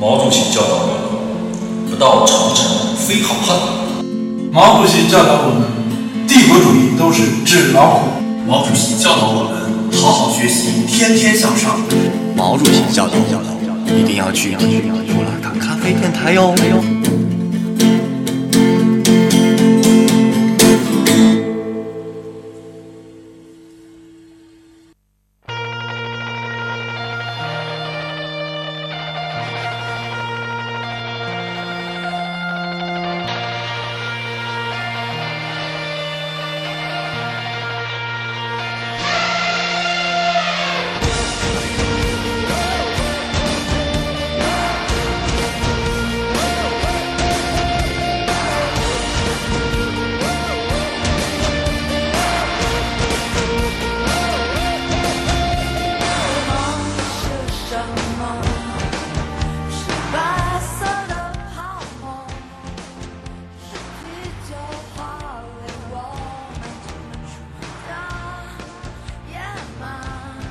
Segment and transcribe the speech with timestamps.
[0.00, 2.64] 毛主席教导我们：不到长城
[2.96, 3.54] 非好汉。
[4.50, 5.68] 毛主席教导我们：
[6.26, 8.08] 帝国主义都是纸老虎。
[8.48, 11.78] 毛主席教导我们：好好学习，天天向上。
[12.34, 13.44] 毛主席教导我
[13.84, 16.54] 们：一定要去布拉卡咖啡电台哟。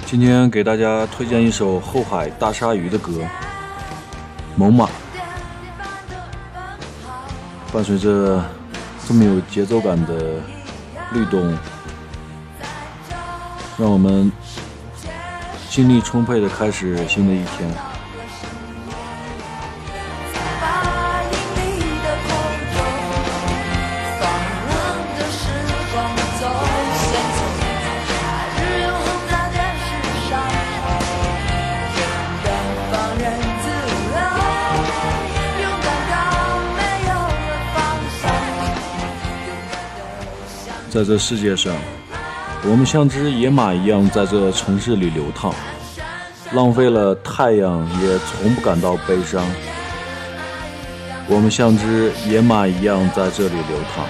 [0.10, 3.12] 今天给大家推荐一首后海大鲨鱼的歌
[4.56, 4.88] 《猛犸》，
[7.72, 8.44] 伴随着
[9.08, 10.42] 这么有节奏感的
[11.14, 11.56] 律动，
[13.78, 14.32] 让我们
[15.70, 17.72] 精力充沛的开始新的一天。
[40.90, 41.76] 在这世界上，
[42.64, 45.54] 我们像只野马一样在这城市里流淌，
[46.54, 49.46] 浪费了太阳也从不感到悲伤。
[51.28, 54.04] 我们像只野马一样在这里流淌，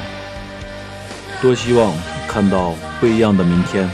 [1.42, 1.94] 多希望
[2.30, 3.90] 看到不一样的明天。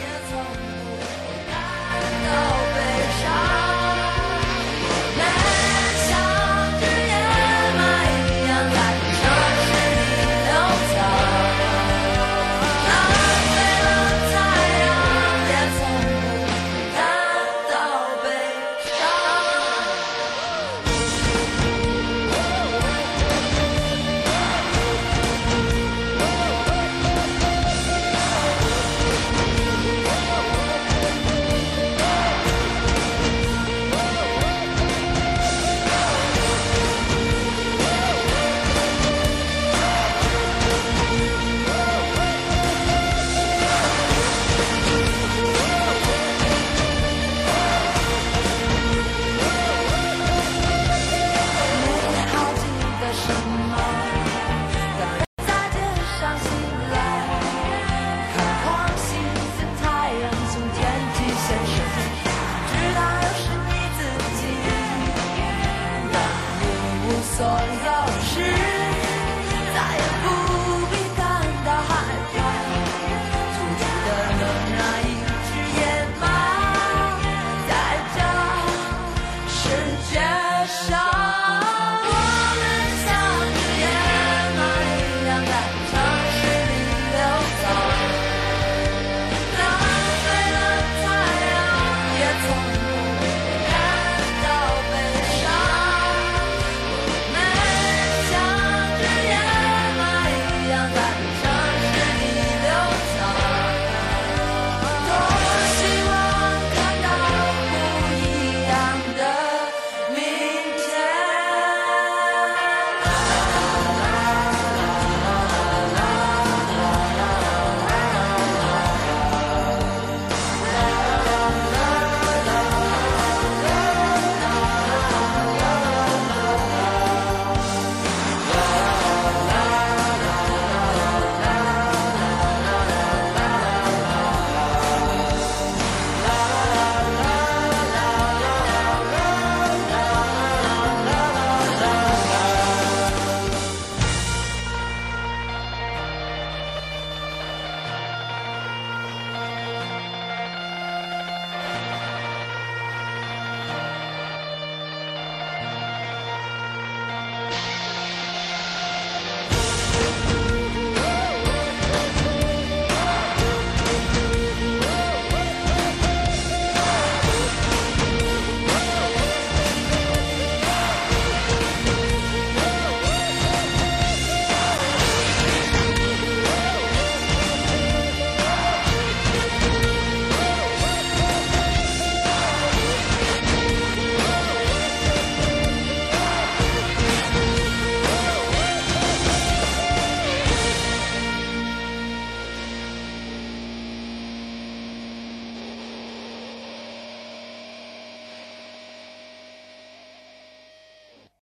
[67.38, 68.05] 所有。